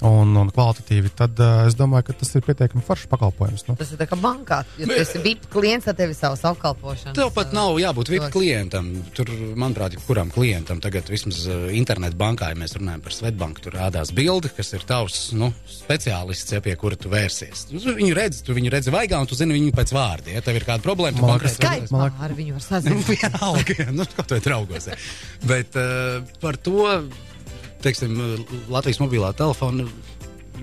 un, 0.04 0.34
un 0.36 0.50
kvalitatīvi, 0.52 1.10
tad 1.16 1.38
uh, 1.40 1.62
es 1.68 1.76
domāju, 1.78 2.08
ka 2.10 2.16
tas 2.20 2.34
ir 2.36 2.44
pietiekami 2.44 2.82
foršs 2.84 3.06
pakalpojums. 3.12 3.64
Nu. 3.68 3.76
Tas 3.80 3.92
ir 3.94 4.00
tā 4.00 4.06
kā 4.10 4.18
bankā. 4.20 4.58
Ja 4.80 4.88
tu 4.90 4.96
esi 4.98 5.22
VIP 5.24 5.46
klients, 5.52 5.86
tad 5.88 5.96
tev 6.00 6.12
ir 6.12 6.18
savs 6.18 6.42
apkalpošanas. 6.50 7.16
Tev 7.16 7.30
pat 7.36 7.54
nav 7.56 7.78
jābūt 7.80 8.10
VIP 8.12 8.26
klientam. 8.34 8.90
Tur, 9.16 9.30
manuprāt, 9.56 9.96
kuram 10.06 10.28
klientam 10.34 10.82
tagad 10.84 11.08
vismaz 11.12 11.44
uh, 11.48 11.68
internetu 11.76 12.18
bankā, 12.20 12.50
ja 12.52 12.58
mēs 12.60 12.76
runājam 12.76 13.04
par 13.06 13.16
Svetbanku, 13.16 13.64
tur 13.64 13.78
rādās 13.78 14.12
bildi, 14.16 14.52
kas 14.56 14.74
ir 14.76 14.84
tavs 14.88 15.30
nu, 15.36 15.52
speciālists, 15.70 16.52
ja, 16.56 16.60
pie 16.64 16.76
kura 16.80 16.98
tu 17.00 17.08
vērsies. 17.12 17.66
Nu, 17.72 17.80
tu 17.82 17.94
viņu 17.96 18.16
redzi, 18.16 18.42
tu 18.46 18.56
viņu 18.56 18.72
redzi 18.76 18.92
vaigā, 18.94 19.20
un 19.22 19.30
tu 19.30 19.38
zini 19.38 19.56
viņu 19.56 19.72
pēc 19.76 19.94
vārda. 19.96 20.34
Ja 20.36 20.44
tev 20.44 20.60
ir 20.60 20.66
kāda 20.68 20.84
problēma, 20.84 21.16
tu 21.18 21.24
liekas, 21.30 21.56
konkrēti 21.56 21.88
liekas- 21.96 22.20
ar 22.26 22.36
viņu 22.36 22.56
var 22.56 22.62
Nu, 22.62 22.68
sazināties. 22.68 23.08
vienalga, 23.22 23.88
nu, 23.96 24.06
kaut 24.16 24.32
vai 24.36 24.40
draugos. 24.44 24.88
Bet 25.46 25.76
uh, 25.80 26.20
par 26.42 26.56
to, 26.60 26.86
teiksim, 27.86 28.18
Latvijas 28.72 29.00
mobilā 29.02 29.32
telefona 29.38 29.86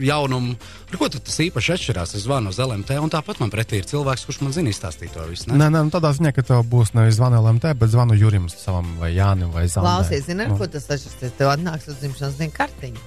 jaunumu, 0.01 0.55
ar 0.89 0.97
ko 0.97 1.05
tas 1.13 1.35
īpaši 1.43 1.73
atšķirās? 1.75 2.15
Es 2.17 2.23
zvanu 2.25 2.49
uz 2.49 2.57
LMT, 2.61 2.95
un 3.03 3.11
tāpat 3.13 3.37
man 3.43 3.51
pretī 3.53 3.77
ir 3.77 3.85
cilvēks, 3.89 4.23
kurš 4.25 4.39
man 4.41 4.53
zina 4.55 4.71
izstāstīt 4.73 5.13
to 5.13 5.25
visu. 5.29 5.51
Ne? 5.51 5.59
Nē, 5.61 5.67
nē, 5.75 5.83
nu 5.85 5.93
tādā 5.93 6.09
ziņā, 6.17 6.31
ka 6.33 6.41
tev 6.47 6.63
būs 6.71 6.95
nevis 6.97 7.19
zvanu 7.19 7.37
LMT, 7.43 7.75
bet 7.77 7.91
zvanu 7.93 8.17
Jurim 8.17 8.47
savam 8.49 8.89
vai 9.01 9.11
Jānim 9.13 9.53
vai 9.53 9.67
Zandai. 9.69 9.99
Klausies, 9.99 10.25
zini, 10.25 10.47
ar 10.47 10.53
Nu, 10.53 10.57
ko 10.57 10.65
tas 10.73 10.89
atšķiras? 10.89 11.35
Tev 11.37 11.51
atnāks 11.53 11.91
uz 11.93 11.99
dzimšanas 12.01 12.39
dienu 12.41 12.57
kartiņu. 12.57 13.05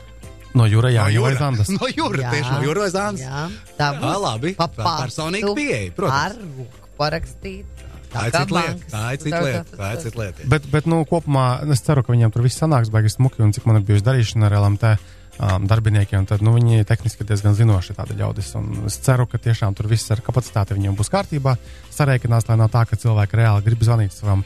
No 0.57 0.65
Jūra 0.71 0.95
Jāņa 0.95 1.23
vai 1.27 1.35
Zandas. 1.43 1.75
No 1.75 1.91
jūra, 1.91 2.31
tieši 2.33 2.55
no 2.55 2.63
jūra 2.69 2.87
vai 2.87 2.93
zāles. 2.95 3.25
Jā, 3.27 3.43
tā 3.77 3.91
Jā, 3.91 3.99
būs. 4.05 4.21
labi. 4.23 4.55
Pa 4.57 4.71
Personīga 4.79 5.51
pastu 5.51 5.59
pieeja, 5.59 5.91
protams. 5.99 6.23
Ar 6.23 6.39
roku 6.39 6.95
parakstīt. 7.03 7.86
Tā 8.17 8.27
ir 8.27 8.35
cita 8.35 8.57
lieta. 8.57 8.89
Tā 8.93 9.05
ir 9.13 9.21
cita 9.23 9.43
lieta. 9.45 9.77
Tā 9.77 9.91
ir 9.93 10.03
cita 10.05 10.21
lieta. 10.23 10.49
Bet, 10.53 10.67
bet 10.73 10.89
nu, 10.91 11.03
kopumā 11.09 11.47
es 11.75 11.85
ceru, 11.87 12.05
ka 12.07 12.15
viņiem 12.15 12.33
tur 12.35 12.45
viss 12.47 12.61
sanāks 12.63 12.91
baigi 12.93 13.13
smuki, 13.13 13.43
un 13.45 13.55
cik 13.57 13.69
man 13.69 13.81
ir 13.81 13.87
bijusi 13.89 14.07
darīšana 14.07 14.49
ar 14.49 14.59
LMT 14.61 14.93
um, 14.93 15.67
darbiniekiem, 15.71 16.27
tad 16.29 16.45
nu, 16.45 16.55
viņi 16.57 16.87
tehniski 16.89 17.27
diezgan 17.29 17.57
zinoši 17.59 17.97
tādi 17.99 18.19
ļaudis. 18.21 18.53
Un 18.61 18.87
es 18.91 18.99
ceru, 19.05 19.29
ka 19.31 19.41
tiešām 19.43 19.77
tur 19.77 19.91
viss 19.91 20.13
ar 20.15 20.23
kapacitāti 20.25 20.77
viņiem 20.77 20.97
būs 20.99 21.13
kārtībā. 21.13 21.57
Sarēķinās, 21.97 22.49
lai 22.51 22.61
nav 22.63 22.73
tā, 22.75 22.87
ka 22.89 22.99
cilvēki 23.01 23.43
reāli 23.43 23.67
grib 23.67 23.85
zvanīt 23.87 24.17
savam 24.17 24.45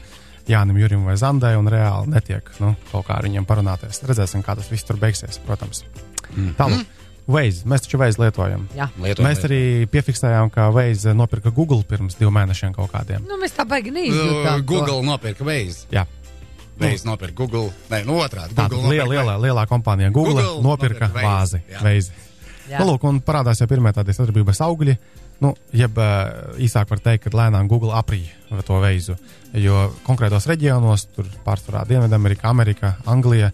Jānim, 0.49 0.79
Jurim 0.81 1.05
vai 1.05 1.17
Zandai, 1.21 1.53
un 1.59 1.69
reāli 1.69 2.11
netiek 2.11 2.47
nu, 2.63 2.73
kaut 2.91 3.05
kā 3.07 3.19
ar 3.19 3.27
viņiem 3.27 3.45
parunāties. 3.47 4.01
Redzēsim, 4.07 4.43
kā 4.45 4.57
tas 4.57 4.71
viss 4.71 4.87
tur 4.87 4.99
beigsies, 5.01 5.39
protams. 5.45 5.85
Mm. 6.33 6.55
Tālāk. 6.59 6.97
Waze. 7.27 7.65
Mēs 7.69 7.83
taču 7.85 7.99
Waze 8.01 8.17
lietojam. 8.21 8.63
Jā. 8.75 8.87
Lietojam, 8.97 9.27
Mēs 9.29 9.43
arī 9.45 9.61
piefiksējām, 9.91 10.49
ka 10.53 10.69
Waze 10.73 11.13
nopirka 11.15 11.51
Google 11.53 11.83
pirms 11.87 12.17
diviem 12.19 12.33
mēnešiem 12.39 12.73
kaut 12.75 12.89
kādiem. 12.91 13.21
Nu, 13.29 13.37
mēs 13.41 13.53
tā 13.55 13.65
baigi 13.67 13.91
Uh, 13.91 13.99
neizjūtām. 13.99 14.57
to. 14.57 14.65
Google 14.73 15.01
nopirka 15.05 15.43
Waze. 15.45 15.85
Jā, 15.93 16.05
Waze 16.81 17.05
nopirka 17.05 17.35
Google. 17.43 17.69
Nē, 17.91 18.03
nu 18.05 18.17
otrādi. 18.23 18.55
liela, 18.57 18.81
nopirka 18.81 19.07
lielā, 19.13 19.37
lielā 19.45 19.67
kompānija 19.69 20.11
Google, 20.11 20.33
Google 20.41 20.61
nopirka 20.65 21.07
nopirka 21.07 21.13
vāzi. 21.13 21.61
Waze, 21.61 21.63
jā. 21.69 21.81
Waze. 21.85 22.11
Jā. 22.71 22.79
Nu, 22.79 22.91
lūk, 22.93 23.03
un 23.09 23.19
parādās 23.21 23.59
jau 23.59 23.67
pirmie 23.67 23.91
tādi 23.93 24.13
sadarbības 24.15 24.61
augļi. 24.63 24.97
Nu, 25.41 25.55
jeb 25.73 25.97
uh, 25.97 26.53
īsāk 26.61 26.89
var 26.89 26.99
teikt, 27.01 27.23
ka 27.25 27.31
lēnām 27.33 27.67
Google 27.67 27.91
aprīja 27.97 28.61
to 28.63 28.77
veizu. 28.79 29.15
Jo 29.57 29.87
konkrētos 30.05 30.45
reģionos, 30.47 31.07
tur 31.15 31.25
pārsvarā 31.45 31.81
Dienvidamerika, 31.89 32.47
Amerika, 32.49 32.95
Anglija, 33.09 33.49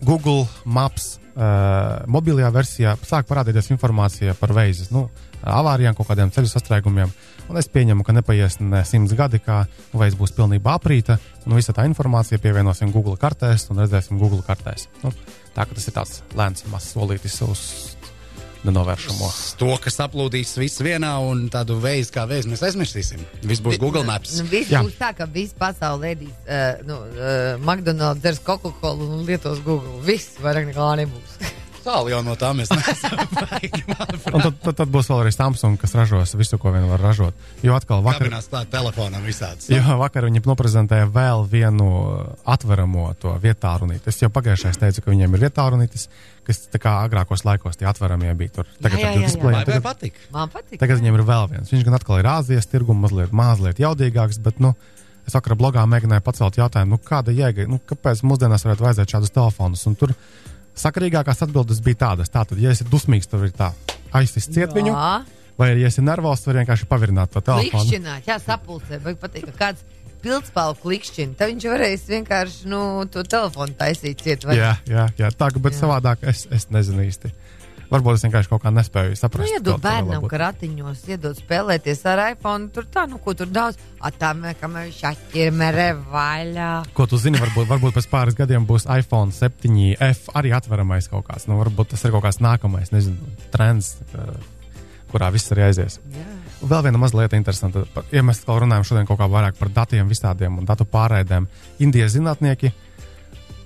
Google 0.00 0.46
Maps 0.64 1.18
uh, 1.38 2.04
mobilajā 2.10 2.50
versijā 2.54 2.94
sāk 3.06 3.28
parādīties 3.30 3.70
informācija 3.72 4.34
par 4.38 4.52
veizes, 4.56 4.90
nu, 4.94 5.06
avārijām, 5.42 5.96
kaut 5.96 6.10
kādiem 6.10 6.32
ceļu 6.34 6.50
sastrēgumiem. 6.50 7.12
Un 7.48 7.60
es 7.60 7.70
pieņemu, 7.72 8.04
ka 8.04 8.12
nepaies 8.12 8.58
ne 8.60 8.82
simts 8.84 9.14
gadi, 9.16 9.40
kā 9.40 9.62
veids 9.94 10.18
būs 10.18 10.34
pilnībā 10.36 10.76
aprīta, 10.76 11.18
un 11.46 11.56
visa 11.56 11.72
tā 11.76 11.86
informācija 11.88 12.42
pievienosim 12.42 12.92
Google 12.92 13.16
kartēs 13.20 13.70
un 13.72 13.80
redzēsim 13.84 14.20
Google 14.20 14.44
kartēs. 14.44 14.90
Nu, 15.04 15.14
tā 15.56 15.64
tas 15.70 15.88
ir 15.88 15.96
tāds 15.96 16.20
lēns, 16.36 16.66
mazs 16.72 16.92
solītis 16.96 17.40
uz 17.46 17.97
nenovēršamo. 18.66 19.28
To, 19.60 19.70
kas 19.82 20.00
aplūdīs 20.04 20.54
visu 20.58 20.86
vienā 20.86 21.12
un 21.24 21.46
tādu 21.52 21.78
veidu 21.82 22.10
kā 22.14 22.24
veidu 22.30 22.52
mēs 22.52 22.64
aizmirsīsim. 22.68 23.22
Viss 23.42 23.62
būs 23.64 23.78
Google 23.82 24.04
Maps. 24.08 24.38
Nu, 24.40 24.48
viss 24.50 24.72
Jā. 24.72 24.82
būs 24.86 24.98
tā, 24.98 25.12
ka 25.18 25.28
viss 25.30 25.56
pasaule 25.58 26.14
ēdīs 26.14 26.34
uh, 26.46 26.82
nu, 26.88 26.98
uh, 26.98 27.54
McDonald's, 27.62 28.22
dzers 28.24 28.42
Coca-Cola 28.46 29.10
un 29.18 29.24
lietos 29.28 29.62
Google. 29.66 30.00
Viss 30.06 30.38
vairāk 30.42 30.70
nekā 30.72 30.90
nebūs. 31.04 31.38
Tālu 31.88 32.10
jau 32.12 32.20
no 32.26 32.34
tā 32.36 32.50
mēs 32.56 32.68
neesam. 32.68 33.16
Un 34.34 34.42
tad, 34.44 34.56
tad, 34.60 34.74
tad 34.82 34.90
būs 34.92 35.08
vēl 35.08 35.22
arī 35.24 35.32
Samsung, 35.32 35.78
kas 35.80 35.94
ražos 35.96 36.34
visu, 36.38 36.58
ko 36.60 36.72
vien 36.74 36.84
var 36.90 37.00
ražot. 37.00 37.36
Jo 37.64 37.76
atkal 37.78 38.02
vakar, 38.04 38.26
Kabinās 38.26 38.48
klāt 38.52 38.68
telefonam 38.72 39.24
visāds. 39.24 39.70
jo 39.72 39.96
vakar 40.00 40.26
viņi 40.28 40.42
noprezentēja 40.44 41.08
vēl 41.14 41.46
vienu 41.48 41.88
atveramo 42.48 43.06
to 43.22 43.32
vietālrunīti. 43.42 44.10
Es 44.12 44.20
jau 44.20 44.28
pagājušajā 44.34 44.76
teicu, 44.84 45.04
ka 45.06 45.12
viņiem 45.14 45.36
ir 45.38 45.44
vietālrunītis, 45.46 46.08
kas 46.48 46.60
tā 46.72 46.80
kā 46.82 46.92
agrākos 47.06 47.44
laikos 47.48 47.76
tie 47.80 47.88
atveramie 47.88 48.34
bija 48.38 48.58
tur. 48.60 48.68
Tagad 48.82 48.98
Jā, 49.00 49.14
jā, 49.16 49.24
jā, 49.24 49.40
vai 49.42 49.64
tagad, 49.64 49.82
patīk? 49.88 50.20
Man 50.34 50.52
patīk. 50.52 50.78
tagad 50.80 51.00
viņiem 51.02 51.18
ir 51.20 51.24
vēl 51.28 51.48
viens. 51.54 51.72
Viņš 51.72 51.84
gan 51.88 51.96
atkal 51.98 52.20
ir 52.22 52.28
Āzijas 52.34 52.68
tirgums, 52.70 53.02
mazliet, 53.04 53.32
mazliet 53.36 53.80
jaudīgāks, 53.82 54.40
bet, 54.44 54.60
nu, 54.64 54.74
es 55.28 55.36
vakar 55.36 55.56
blogā 55.60 55.84
mēģināju 55.88 56.24
pacelt 56.24 56.56
jautājumu, 56.60 56.96
nu, 56.96 57.00
kāda 57.04 57.34
jēga, 57.36 57.66
nu, 57.68 57.80
kāpēc 57.88 58.22
mūsdienās 58.24 58.64
varētu 58.64 58.86
vajadzēt 58.86 59.12
šādus 59.16 59.34
telefonus. 59.36 59.84
Un 59.90 59.96
tur 60.00 60.14
sakarīgākās 60.80 61.44
atbildes 61.46 61.82
bija 61.84 62.04
tādas. 62.06 62.32
Tātad, 62.32 62.60
ja 62.62 62.72
esi 62.74 62.86
dusmīgs, 62.88 63.28
tad 63.30 63.44
ir 63.48 63.54
tā 63.56 63.72
aizsist 64.18 64.54
ciet 64.54 64.72
viņu, 64.76 64.94
vai 65.58 65.72
arī, 65.72 65.84
ja 65.84 65.92
esi 65.92 66.04
nervozs, 66.04 66.46
tad 66.46 66.58
vienkārši 66.60 66.88
pavirināt 66.88 67.34
to 67.34 67.42
telefonu. 67.44 67.84
Klikšķināt, 67.84 68.28
jā, 68.30 68.38
sapulcē. 68.42 69.00
Vai 69.04 69.14
patīk, 69.18 69.50
ka 69.50 69.66
kāds 69.66 69.86
pildspālu 70.22 70.76
klikšķina. 70.82 71.36
Tad 71.38 71.52
viņš 71.52 71.66
varēs 71.72 72.06
vienkārši 72.10 72.70
nu, 72.72 72.80
to 73.12 73.24
telefonu 73.28 73.76
taisīt 73.78 74.22
ciet. 74.24 74.46
Vai? 74.48 74.58
Jā, 74.58 74.72
jā, 74.88 75.06
jā, 75.18 75.30
tā, 75.30 75.50
bet 75.58 75.76
Jā. 75.76 75.82
savādāk 75.84 76.24
es, 76.28 76.46
es 76.54 76.68
nezinu 76.74 77.04
īsti. 77.06 77.30
Varbūt 77.88 78.18
es 78.18 78.24
vienkārši 78.26 78.50
kaut 78.50 78.60
kā 78.60 78.70
nespēju 78.74 79.14
Nu, 79.14 79.16
saprast. 79.16 79.52
iedod 79.54 79.78
to, 79.78 79.80
ka 79.80 79.88
bērnam 79.88 80.26
kratiņos, 80.28 81.04
iedod 81.08 81.38
spēlēties 81.38 82.02
ar 82.10 82.20
iPhone. 82.34 82.68
Tur 82.74 82.84
tā, 82.92 83.06
nu, 83.08 83.16
ko 83.24 83.32
tur 83.38 83.48
daudz. 83.48 83.78
Atām, 84.04 84.44
ka 84.60 84.68
mēs 84.68 84.98
atķermere 85.08 85.86
vaļā. 86.12 86.68
Ko 86.94 87.06
tu 87.08 87.16
zini, 87.18 87.40
varbūt, 87.40 87.66
varbūt 87.70 87.96
pēc 87.96 88.10
pāris 88.12 88.36
gadiem 88.36 88.66
būs 88.68 88.84
iPhone 88.92 89.32
7F 89.32 90.28
arī 90.36 90.52
atveramais 90.56 91.08
kaut 91.08 91.26
kāds. 91.30 91.48
Nu, 91.48 91.56
varbūt 91.62 91.94
tas 91.94 92.04
ir 92.04 92.12
kaut 92.12 92.26
kāds 92.28 92.42
nākamais, 92.44 92.92
nezinu, 92.92 93.16
trends, 93.54 93.94
kurā 95.08 95.32
viss 95.32 95.48
arī 95.56 95.64
aizies. 95.70 95.96
Jā. 96.12 96.28
Vēl 96.68 96.84
viena 96.88 96.98
mazliet 97.00 97.32
interesanta. 97.38 97.86
Ja 98.12 98.20
mēs 98.26 98.42
vēl 98.44 98.64
runājam 98.66 98.84
šodien 98.84 99.08
kaut 99.08 99.20
kā 99.20 99.28
vairāk 99.30 99.56
par 99.56 99.70
datiem 99.72 100.08
visādiem 100.10 100.58
un 100.60 100.68
datu 100.68 100.84
pārraidēm, 100.84 101.46
Indijas 101.80 102.12
zinātnieki 102.18 102.72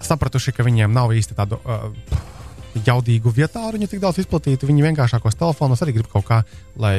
sapratuši, 0.03 0.53
ka 0.55 0.65
viņiem 0.67 0.93
nav 0.93 1.13
īsti 1.15 1.37
tādu 1.39 1.59
uh, 1.63 1.89
jaudīgu 2.87 3.33
vietāruņu 3.37 3.89
tik 3.91 4.01
daudz 4.03 4.23
izplatītu. 4.23 4.69
Viņi 4.71 4.87
vienkāršākos 4.89 5.37
telefonos 5.39 5.83
arī 5.85 5.95
grib 5.99 6.09
kaut 6.13 6.27
kā, 6.29 6.41
lai 6.81 6.95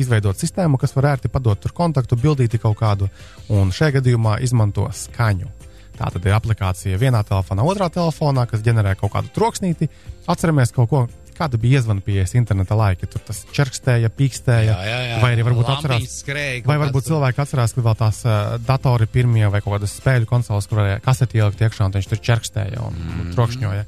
izveidot 0.00 0.38
sistēmu, 0.40 0.80
kas 0.80 0.94
var 0.96 1.12
ērti 1.14 1.28
padot 1.32 1.60
tur 1.60 1.74
kontaktu, 1.76 2.16
bildīti 2.16 2.60
kaut 2.62 2.78
kādu, 2.80 3.10
un 3.52 3.72
šajā 3.74 3.98
gadījumā 4.00 4.38
izmanto 4.46 4.88
skaņu. 4.92 5.50
Tā 5.98 6.12
tad 6.14 6.26
ir 6.26 6.34
aplikācija 6.36 6.98
vienā 7.00 7.24
telefonā, 7.26 7.64
otrā 7.66 7.88
telefonā, 7.90 8.44
kas 8.46 8.62
ģenerē 8.62 8.92
kaut 9.00 9.10
kādu 9.16 9.32
troksnīti. 9.34 9.88
Atceramies 10.30 10.70
kaut 10.76 10.88
ko, 10.92 11.00
kāda 11.38 11.58
bija 11.60 11.80
iezvanpījies 11.80 12.34
interneta 12.38 12.76
laika. 12.78 13.06
Tur 13.10 13.22
tas 13.26 13.40
čerkstēja, 13.54 14.10
pīkstēja, 14.14 14.74
Jā, 14.74 14.78
jā, 14.86 15.00
jā. 15.08 15.16
vai 15.22 15.32
arī 15.34 15.46
varbūt 15.46 15.70
atcerās. 15.74 16.06
skrēja, 16.22 16.62
Vai 16.66 16.78
varbūt 16.82 17.02
kāds- 17.02 17.10
cilvēki 17.12 17.42
atcerās, 17.44 17.74
ka 17.74 17.84
vēl 17.86 17.98
tās 17.98 18.20
uh, 18.26 18.56
datori 18.66 19.06
pirmie 19.10 19.46
vai 19.50 19.60
kaut 19.64 19.76
kādas 19.76 19.94
spēļu 19.98 20.30
konsoles, 20.30 20.66
kur 20.70 20.82
varēja 20.82 21.02
kaseti 21.02 21.38
ielikt 21.42 21.62
iekšā, 21.66 21.86
un 21.86 21.98
viņš 21.98 22.08
tur 22.14 22.22
čerkstēja 22.30 22.82
un 22.86 22.94
mm. 22.98 23.34
trokšņoja. 23.36 23.84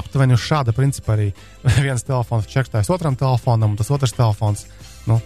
Aptuveni 0.00 0.36
uz 0.36 0.42
šāda 0.44 0.74
principa 0.76 1.16
arī 1.16 1.30
viens 1.86 2.04
telefons 2.06 2.48
čerkstējas 2.50 2.90
otram 2.94 3.18
telefonam, 3.18 3.74
un 3.74 3.80
tas 3.80 3.90
otrs 3.92 4.14
telefons 4.16 4.66
nu, 5.08 5.18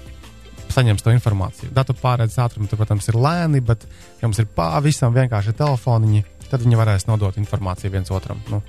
saņems 0.72 1.04
to 1.04 1.14
informāciju. 1.14 1.72
Datu 1.76 1.96
pārēdes 1.98 2.38
ātrumi, 2.42 2.68
tur, 2.70 2.80
protams, 2.80 3.08
ir 3.10 3.18
lēni, 3.20 3.62
bet, 3.64 3.86
ja 4.20 4.28
mums 4.28 4.40
ir 4.42 4.48
pavisam 4.56 5.14
vienkārši 5.14 5.54
telefoniņi, 5.56 6.24
tad 6.50 6.64
viņi 6.64 6.80
varēs 6.80 7.06
nodot 7.10 7.38
informāciju 7.40 7.94
viens 7.94 8.12
otram. 8.14 8.42
Nu, 8.52 8.62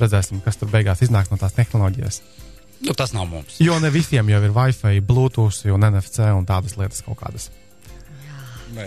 redzēsim, 0.00 0.42
kas 0.44 0.60
tur 0.60 0.70
beigās 0.72 1.02
iznāks 1.04 1.32
no 1.32 1.40
tās 1.40 1.56
tehnoloģijas. 1.58 2.22
Nu, 2.80 2.94
tas 2.96 3.12
nav 3.12 3.26
mums. 3.28 3.58
Jo 3.60 3.76
ne 3.82 3.90
visiem 3.92 4.28
jau 4.32 4.40
ir 4.40 4.54
Wi-Fi, 4.56 5.02
Bluetooth, 5.04 5.66
un 5.74 5.84
NFC 5.90 6.30
un 6.32 6.46
tādas 6.48 6.78
lietas 6.80 7.04
kaut 7.04 7.20
kādas. 7.20 7.50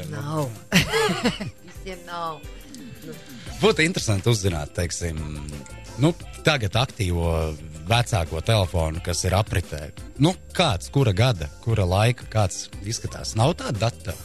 Nav. 0.10 0.48
Visiem 1.68 2.00
nav. 2.08 2.40
Būtu 3.60 3.84
interesanti 3.84 4.32
uzzināt, 4.32 4.72
teiksim, 4.76 5.20
nu, 6.02 6.14
tagad 6.46 6.76
aktīvo 6.80 7.30
vecāko 7.90 8.42
telefonu, 8.46 9.02
kas 9.04 9.24
ir 9.28 9.36
apritē. 9.38 9.88
Nu, 10.24 10.34
kāds, 10.56 10.90
kura 10.94 11.14
gada, 11.16 11.50
kura 11.64 11.86
laika, 11.88 12.28
kāds 12.32 12.70
izskatās. 12.88 13.36
Nav 13.40 13.58
tāda 13.60 13.90
data. 13.90 14.16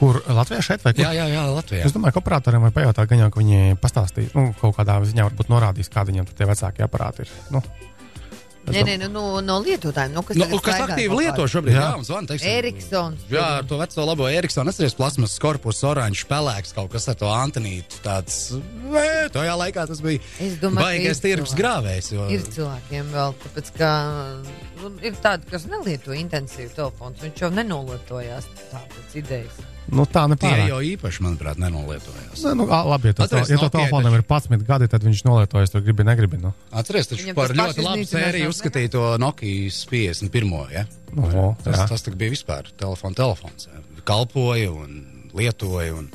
Kur 0.00 0.16
Latvijā 0.32 0.62
šeit 0.64 0.84
vai 0.84 0.94
kur? 0.96 1.04
Jā, 1.04 1.12
jā, 1.12 1.26
jā, 1.28 1.42
Latvijā. 1.52 1.84
Es 1.84 1.92
domāju, 1.92 2.16
ka 2.16 2.22
operatoriem 2.22 2.64
gan 3.10 3.20
jau, 3.20 3.30
ka 3.34 3.42
viņi 3.42 3.80
pastāstīs, 3.82 4.32
nu, 4.32 4.46
kaut 4.60 4.78
kādā 4.78 4.96
ziņā 5.04 5.26
varbūt 5.28 5.52
norādīs, 5.52 5.92
kādi 5.92 6.14
viņiem 6.14 6.30
tie 6.32 6.48
vecākie 6.48 6.86
aparāti 6.86 7.26
ir. 7.26 7.34
Nu, 7.52 7.60
Nē, 8.70 8.82
nē, 8.86 8.94
nu, 9.00 9.08
no, 9.14 9.22
no 9.42 9.56
lietotājiem. 9.64 10.12
Nu, 10.14 10.22
kas 10.26 10.36
Nu, 10.36 10.44
tagad 10.44 10.62
kas 10.66 10.82
aktīvi 10.84 11.16
lieto 11.16 11.46
šobrīd? 11.50 11.74
Jā. 11.74 11.86
Jā, 11.96 12.18
teiksim. 12.28 12.50
Eriksons. 12.60 13.24
Jā, 13.32 13.46
ar 13.60 13.66
to 13.66 13.78
veco 13.80 14.04
labo 14.06 14.28
Eriksonu. 14.30 14.70
Es 14.70 14.78
redzu, 14.82 14.98
plasmas 14.98 15.34
korpusu, 15.42 15.88
oranžs, 15.90 16.26
pelēks, 16.30 16.74
kaut 16.76 16.92
kas 16.92 17.08
ar 17.10 17.18
to 17.18 17.30
Antonītu. 17.32 18.02
Tāds, 18.04 18.38
nē, 18.84 19.06
tajā 19.34 19.56
laikā 19.64 19.86
tas 19.90 20.02
bija 20.04 20.20
Es 20.38 20.58
domāju, 20.60 20.84
ka 20.84 20.86
baigais 20.86 21.18
ir 21.18 21.24
tirgus 21.24 21.54
cilvēki. 21.54 21.62
grāvējs. 21.62 22.12
Jo... 22.14 22.28
Ir 22.36 22.46
cilvēkiem 22.54 23.10
vēl, 23.16 23.36
tāpēc, 23.46 23.72
ka 23.80 23.90
nu, 24.84 24.92
ir 25.08 25.18
tādi, 25.24 25.50
kas 25.50 25.66
nelieto 25.72 26.14
intensīvu 26.16 26.74
telefonu. 26.76 27.18
Viņš 27.24 27.44
jau 27.46 27.52
nenolietojās 27.56 28.48
tādas 28.70 29.18
idejas. 29.18 29.64
Nu, 29.94 30.06
tā 30.06 30.24
Tie 30.24 30.32
nepārāk. 30.32 30.62
jau 30.70 30.78
īpaši, 30.86 31.22
manuprāt, 31.24 31.60
nenolietojās. 31.60 32.42
Nu, 32.44 32.54
nu, 32.60 32.66
ā, 32.70 32.80
labi, 32.88 33.10
ja 33.10 33.16
to, 33.18 33.26
Atceries, 33.26 33.52
ja 33.52 33.58
Nokia 33.58 33.72
telefonam 33.76 34.16
ir 34.16 34.24
11 34.24 34.66
gadi, 34.68 34.88
tad 34.92 35.06
viņš 35.06 35.22
nolietojas, 35.26 35.72
tur 35.74 35.84
gribi, 35.86 36.06
negribi. 36.06 36.40
Nu. 36.42 36.52
Atcerieties, 36.70 37.10
taču 37.12 37.26
Viņam 37.26 37.38
par 37.38 37.54
tas 37.54 37.60
ļoti 37.60 37.86
labu 37.86 38.08
sēriju 38.10 38.52
uzskatīja 38.52 38.92
to 38.96 39.04
Nokia 39.22 39.70
51. 39.92 40.58
Ja? 40.74 40.84
Oho, 41.16 41.46
tas, 41.64 41.74
jā. 41.76 41.88
tas 41.92 42.06
tak 42.06 42.18
bija 42.20 42.34
vispār 42.34 42.70
telefona 42.80 43.18
telefons. 43.22 43.70
Ja? 43.70 43.82
Kalpoja 44.08 44.70
un 44.72 45.00
lietoja. 45.36 45.96
Un... 45.98 46.10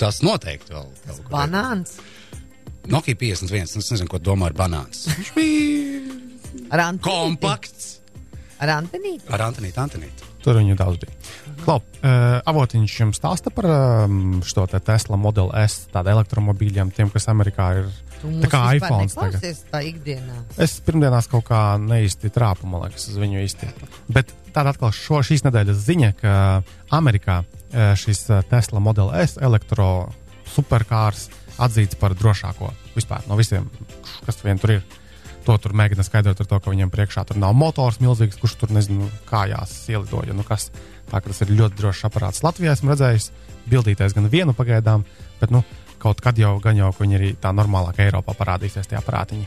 Tas 0.00 0.20
noteikti 0.24 0.74
vēl 0.74 0.90
kaut 1.06 1.22
kur. 1.22 1.32
Banāns. 1.32 1.96
Nokia 2.90 3.16
51. 3.16 3.80
Es 3.80 3.92
nezinu, 3.94 4.10
ko 4.12 4.20
domā 4.20 4.52
ar 4.52 4.58
banāns. 4.58 5.06
Viņš 5.16 5.34
bija 5.38 6.84
kompakts. 7.02 7.98
Ar 8.62 8.76
Antonīti. 8.78 9.26
Ar 9.34 9.48
Antonītu, 9.48 9.80
Antonītu. 9.82 10.30
Tur 10.44 10.58
viņu 10.60 10.76
daudz 10.76 11.00
bija. 11.00 11.14
Klau, 11.64 11.78
uh, 11.80 12.38
avotiņš 12.44 12.94
jums 13.00 13.18
stāsta 13.18 13.48
par 13.54 13.66
um, 13.70 14.40
šo 14.44 14.66
te 14.68 14.80
Tesla 14.84 15.16
Model 15.20 15.48
S, 15.62 15.86
tādu 15.92 16.12
elektromobīļiem, 16.12 16.90
tiem, 16.92 17.08
kas 17.12 17.30
Amerikā 17.32 17.68
ir. 17.80 17.88
Tā 18.20 18.50
kā 18.52 18.60
neklausies 18.76 19.62
tā 19.72 19.80
ikdienā. 19.84 20.42
Es 20.60 20.76
pirmdienās 20.84 21.28
kaut 21.32 21.46
kā 21.48 21.62
neīsti 21.80 22.32
trāpu, 22.32 22.68
man 22.68 22.84
liekas, 22.84 23.08
uz 23.12 23.20
viņu 23.20 23.40
īsti. 23.44 23.70
Bet 24.12 24.32
tāda 24.54 24.74
atkal 24.74 24.92
šo, 24.96 25.22
šīs 25.24 25.44
nedēļas 25.46 25.80
ziņa, 25.86 26.10
ka 26.20 26.34
Amerikā 26.96 27.40
eh, 27.42 27.94
šis 28.00 28.26
eh, 28.30 28.44
Tesla 28.50 28.82
Model 28.84 29.12
S 29.24 29.40
elektro 29.40 29.88
superkārs 30.54 31.30
atzīts 31.64 31.98
par 32.00 32.16
drošāko 32.18 32.72
vispār 32.94 33.24
no 33.28 33.38
visiem, 33.40 33.68
kas 34.26 34.40
vien 34.44 34.60
tur 34.60 34.76
ir. 34.78 34.84
To 35.44 35.56
tur 35.60 35.74
mēģina 35.76 36.04
skaidrot 36.06 36.40
ar 36.40 36.48
to, 36.48 36.58
ka 36.58 36.72
viņam 36.72 36.90
priekšā 36.92 37.26
tur 37.28 37.36
nav 37.40 37.52
motors 37.58 37.98
milzīgs, 38.00 38.38
kurš 38.40 38.56
tur 38.62 38.70
nezinu, 38.72 39.10
kājās 39.28 39.74
ielidoja. 39.92 40.32
Nu 40.36 40.44
kas, 40.46 40.70
tā 41.10 41.20
ka 41.20 41.28
tas 41.28 41.42
ir 41.44 41.52
ļoti 41.52 41.80
drošs 41.80 42.06
aparāts. 42.08 42.40
Latvijā 42.46 42.72
esmu 42.72 42.94
redzējis, 42.94 43.30
bildīties 43.68 44.16
gan 44.16 44.30
vienu 44.32 44.56
pagaidām, 44.56 45.04
bet 45.42 45.52
nu, 45.52 45.60
kaut 46.00 46.24
kad 46.24 46.40
jau, 46.40 46.56
gan 46.64 46.80
jau, 46.80 46.88
ka 46.92 47.04
viņi 47.04 47.18
arī 47.18 47.30
tā 47.40 47.52
normālāk 47.56 48.00
Eiropā 48.06 48.32
parādīsies 48.38 48.88
tie 48.88 48.96
aparātiņi. 49.00 49.44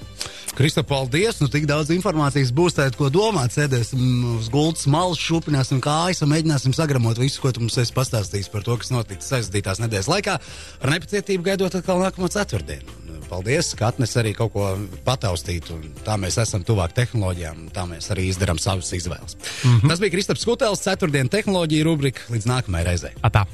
Kristap, 0.57 0.87
paldies! 0.89 1.37
Nu, 1.37 1.45
tik 1.53 1.67
daudz 1.69 1.91
informācijas 1.93 2.49
būs, 2.55 2.73
tātad, 2.73 2.95
ko 2.97 3.11
domāt. 3.13 3.53
Sēdēsim 3.53 3.99
uz 4.39 4.47
gultas 4.49 4.87
malas, 4.89 5.19
šūpināsim 5.21 5.77
kājas 5.85 6.23
un 6.25 6.31
mēģināsim 6.31 6.73
sagramot 6.73 7.19
visu, 7.21 7.43
ko 7.43 7.51
tu 7.53 7.61
mums 7.61 7.77
esi 7.77 7.93
pastāstījis 7.93 8.49
par 8.49 8.65
to, 8.65 8.73
kas 8.81 8.89
notiks 8.89 9.29
aizdītās 9.37 9.83
nedēļas 9.83 10.09
laikā. 10.09 10.39
Ar 10.81 10.93
nepacietību 10.95 11.45
gaidot 11.45 11.77
atkal 11.77 12.01
nākamo 12.01 12.31
ceturtdienu. 12.33 12.97
Un, 13.05 13.21
Paldies, 13.29 13.69
ka 13.77 13.91
atnes 13.91 14.17
arī 14.17 14.31
kaut 14.33 14.55
ko 14.55 14.71
pataustīt. 15.05 15.69
Tā 16.07 16.17
mēs 16.17 16.39
esam 16.41 16.65
tuvāk 16.65 16.95
tehnoloģijām, 16.97 17.67
tā 17.75 17.85
mēs 17.91 18.09
arī 18.15 18.29
izdarām 18.31 18.57
savas 18.57 18.89
izvēles. 18.97 19.37
Mm 19.37 19.77
-hmm. 19.77 19.93
Tas 19.93 20.01
bija 20.01 20.15
Kristaps 20.15 20.41
Skutelis, 20.41 20.81
ceturtdienas 20.81 21.35
tehnoloģija 21.37 21.85
rubrika. 21.85 22.25
Līdz 22.33 22.49
nākamajai 22.49 22.85
reizei. 22.87 23.13
Atā. 23.21 23.45